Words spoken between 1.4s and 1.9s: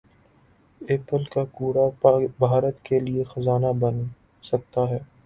کوڑا